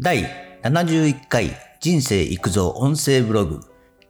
[0.00, 0.26] 第
[0.64, 3.60] 71回人生育造音声ブログ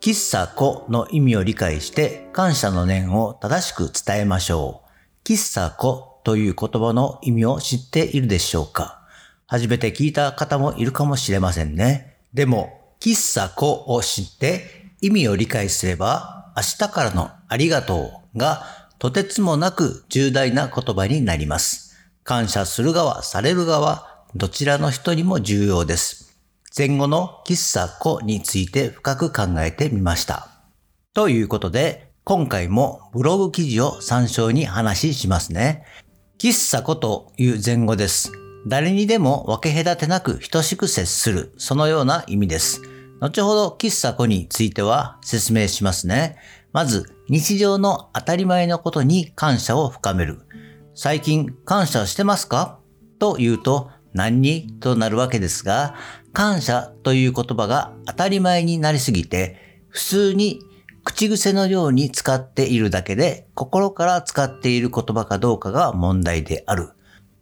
[0.00, 5.28] 喫茶子の意味を理解して感謝の念を正しく伝えましょう。
[5.28, 9.06] 喫茶子という言葉の意味を知っているでしょうか？
[9.46, 12.16] 初めて聞いた方もいるかもしれませんね。
[12.32, 14.64] でも、喫茶子を知って
[15.02, 18.64] 意味を理解すれば明日からのありがとうが
[18.98, 21.94] とてつもなく重大な言葉になります。
[22.22, 26.36] 感謝する側、される側、どちらの人にも重要です。
[26.76, 30.48] 前後の喫茶子について深く考えてみました。
[31.12, 35.84] ということで、今回もブログ記事を参照に話しますね。
[36.36, 38.32] 喫茶子という前後です。
[38.66, 42.82] 誰にでも分け隔てなく等しく接する、そのような意味です。
[43.20, 46.38] 後ほど喫茶子については説明しますね。
[46.72, 50.40] まず、日常の当たり前のことに感謝を深める。
[50.96, 52.80] 最近感謝してますか？
[53.20, 55.94] と言うと何にとなるわけですが、
[56.32, 60.60] 感謝という言葉が当たり前になりすぎて、普通に
[61.04, 66.90] 口癖のように使っているだけで、心から使っている言葉かどうかが問題である。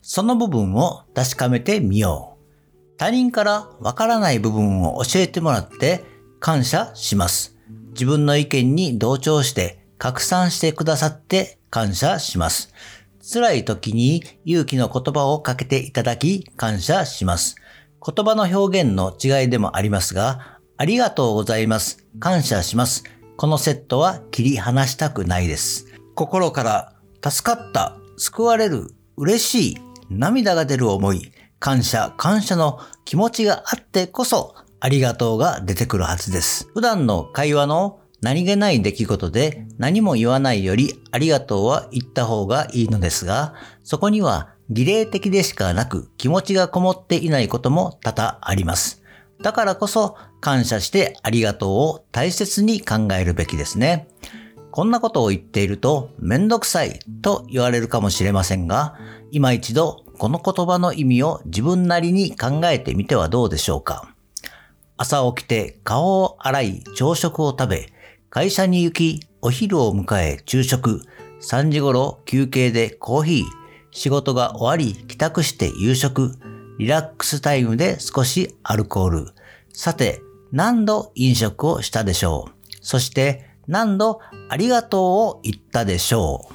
[0.01, 2.99] その部分を確かめてみよう。
[2.99, 6.05] 他人からわからない部分を教えてもらって
[6.41, 7.57] 感謝します。
[7.93, 12.73] 自分の意見に同調して拡散してくださって感謝します。
[13.23, 17.55] 辛い時に勇気の言葉をかけていただき感謝します。
[18.05, 22.05] 言葉の表現の違いでもありますが、ありがとうございます。
[22.19, 23.05] 感謝します。
[23.37, 25.87] このセットは切り離したくないです。
[26.17, 29.79] 心から助かった、救われる、嬉しい、
[30.11, 36.69] 涙が出る思い、感謝、感謝の気持ちがあってこそ、ありがとうが出てくるはずです。
[36.75, 49.03] 普段の会話の何気ない出来事で何も言わないよりありがとうは言った方がいいのですが、そこには儀礼的でしかなく気持ちがこもっていないことも多々あります。
[49.43, 54.07] だからこそ感謝してありがとうを大切に考えるべきですね。
[54.71, 58.95] こんなことを言っているとめんどくさいと言われるかもしれませんが、
[59.33, 64.15] 今一度この言葉の意味を自分なりに考えてみてはどうでしょうか。
[64.97, 67.93] 朝起きて顔を洗い朝食を食べ、
[68.35, 71.03] 会社に行きお昼を迎え昼食、
[71.43, 73.45] 3時頃休憩でコーヒー、
[73.91, 76.39] 仕事が終わり帰宅して夕食、
[76.79, 79.27] リラックスタイムで少しアルコール。
[79.75, 82.53] さて、何度飲食をしたでしょう？
[82.81, 86.55] そして何度ありがとうを言ったでしょう？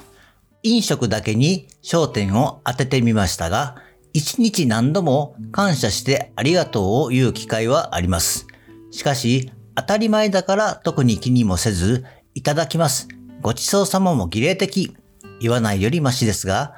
[0.64, 3.76] 飲食だけに焦点を当ててみましたが、
[4.12, 8.48] 一日何度も感謝してありがとうを言う機会はあります。
[8.90, 13.06] しかし、当たり前だから特に気にもせず、いただきます。
[13.42, 14.96] ごちそうさまも儀礼的。
[15.40, 16.74] 言わないよりマシですが、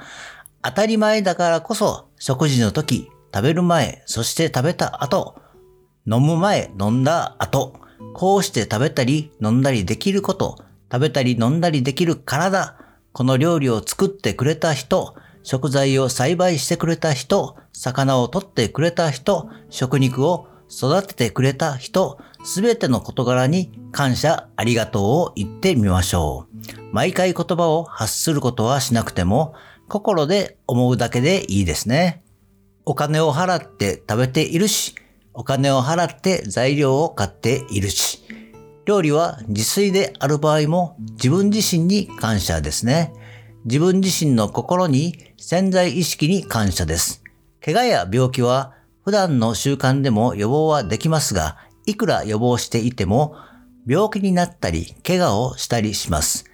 [0.62, 5.40] 当たり前だからこそ、食事の時、食べる前、そして食べた後、
[6.06, 7.72] 飲む前、飲んだ後、
[8.12, 10.58] こうして食べたり飲んだりできること、
[10.92, 12.76] 食べたり飲んだりできる体、
[13.12, 26.80] この料理を作ってくれた人、食材を栽培してくれた人、魚を取ってくれた人、食肉を育ててくれた人、すべての事柄に感謝、ありがとうを言ってみましょう。
[26.92, 29.54] 毎回言葉を発することはしなくても、
[29.88, 32.22] 心で思うだけでいいですね。
[32.84, 34.94] お金を払って食べているし、
[35.34, 38.22] お金を払って材料を買っているし、
[38.86, 43.12] 料理は自炊である場合も自分自身に感謝ですね。
[43.64, 47.22] 自分自身の心に潜在意識に感謝です。
[47.64, 48.74] 怪我や病気は
[49.10, 53.34] 普段の習慣でも予防はできますが、いくら予防していても
[53.84, 56.44] 病気になったり怪我をしたりします。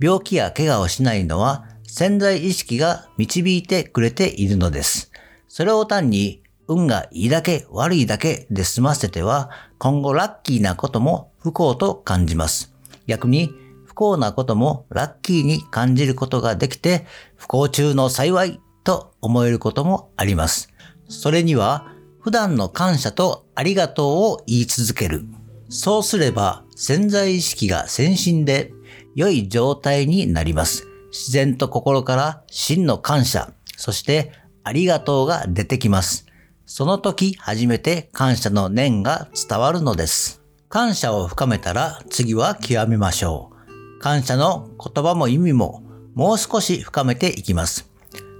[0.00, 5.12] 病気や怪我をしないのは潜在意識が導いてくれているのです。
[5.48, 12.74] それを単に運がいいだけ悪いだけで済ませては今後ラッキーなことも不幸と感じます。
[13.06, 13.50] 逆に
[13.84, 17.04] 不幸なこともラッキーに感じることができて
[17.36, 20.72] 不幸中の幸いと思えることもあります。
[21.10, 25.24] それには普段の感謝とありがとうを言い続ける。
[25.68, 28.72] そうすれば潜在意識が先進で
[29.14, 30.86] 良い状態になります。
[31.10, 34.32] 自然と心から真の感謝、そして
[34.64, 36.26] ありがとうが出てきます。
[36.66, 40.42] その時初めて感謝の念が伝わるのです。
[40.68, 43.50] 感謝を深めたら次は極めましょ
[43.96, 44.00] う。
[44.00, 45.82] 感謝の言葉も意味も
[46.14, 47.90] もう少し深めていきます。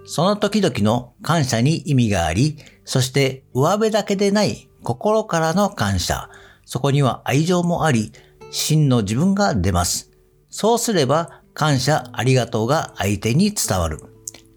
[0.08, 2.56] その時々の感謝に意味があり、
[2.86, 6.30] そして上辺だけでない心からの感謝。
[6.64, 8.12] そこには愛情もあり、
[8.50, 10.10] 真の自分が出ます。
[10.48, 14.00] そうすれば感謝ありがとうが相手に伝わる。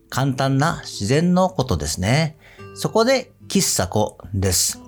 [0.09, 2.38] 簡単な自然のことですね。
[2.74, 4.81] そこで喫茶子です。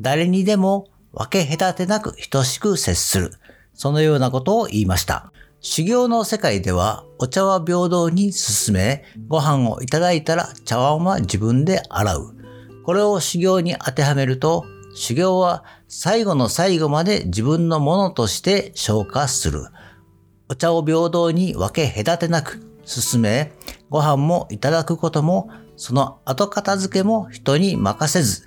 [0.00, 3.30] 誰にでも分け隔てなく等しく接する。
[3.74, 5.32] そのようなことを言いました。
[5.62, 12.34] 修行の世界ではお茶は平等に進め、ご飯をいただいたら茶碗は自分で洗う。
[12.82, 14.64] これを修行に当てはめると、
[14.94, 19.66] 修行は最後の最後まで自分のものとして消化する。
[20.48, 23.52] お茶を平等に分け隔てなく進め、
[23.90, 28.44] ご飯もいただくことも、その後片付けも人に任せず、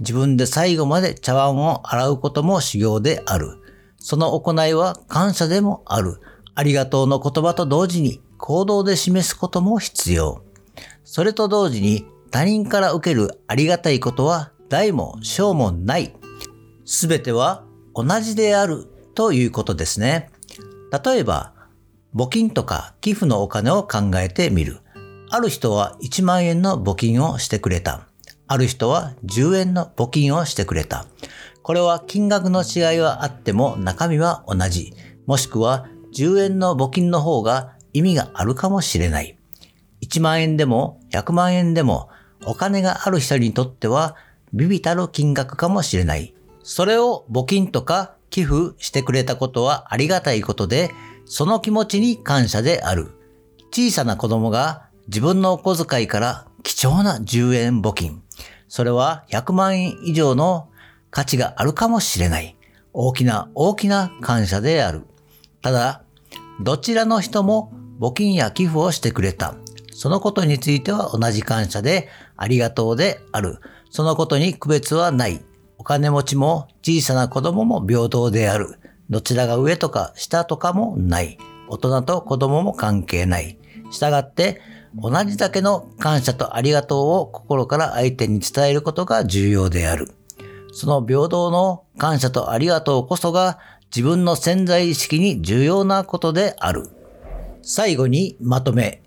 [0.00, 3.58] 自分で最後まで茶碗を洗うことも修行である。
[3.98, 6.20] その行いは感謝でもある。
[6.54, 10.42] ありがとうの言葉と同時に行動で示すことも必要。
[11.04, 16.14] それと同時に他人から受けるありがたいことは大も小もない。
[16.84, 17.64] すべては
[17.94, 20.30] 同じであるということですね。
[21.04, 21.52] 例えば、
[22.14, 24.78] 募金とか寄付のお金を考えてみる。
[25.30, 28.06] ある人は1万円の募金をしてくれた。
[28.46, 31.06] ある人は10円の募金をしてくれた。
[31.62, 34.92] これは金額の違いはあっても中身は同じ。
[35.26, 39.36] もしくは10円の募金の方が意味があるかもしれない。
[40.02, 42.08] 1万円でも100万円でも
[42.46, 44.16] お金がある人にとっては
[44.52, 46.34] ビビたる金額かもしれない。
[46.62, 50.90] それを募金とか寄付してくれたことはありがたいことで、
[51.26, 53.10] その気持ちに感謝である。
[53.70, 58.22] 小さな子供が自分のお小遣いから貴重な10円募金。
[58.68, 60.68] それは100万円以上の
[61.10, 62.56] 価値があるかもしれない。
[62.92, 65.06] 大きな大きな感謝である。
[65.64, 66.02] ただ、
[66.60, 69.54] どちらの人も募金や寄付をしてくれた。
[69.94, 73.60] そのことについては同じ感謝でありがとうである。
[73.88, 75.42] そのことに区別はない。
[75.78, 78.78] お金持ちも小さな子供も平等である。
[79.08, 81.38] どちらが上とか下とかもない。
[81.70, 83.58] 大人と子供も関係ない。
[83.90, 84.60] したがって、
[84.94, 90.14] 同じだけの感謝とありがとうを心から相手に伝えることが重要である。
[90.74, 93.58] その平等の感謝とありがとうこそが
[93.94, 96.88] 自分の潜在意識に重要なことである。
[97.62, 99.00] 最後にまとめ。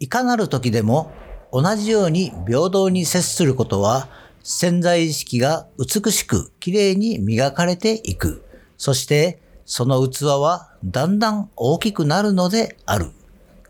[0.00, 1.12] いかなる時でも
[1.52, 4.08] 同じように平等に接することは
[4.42, 8.44] 潜在意識が美しく綺麗に磨かれていく。
[8.78, 13.12] そしてその器はだんだん大きくなるのである。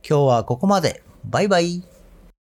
[0.08, 1.02] 今日はここまで。
[1.24, 1.91] バイバイ。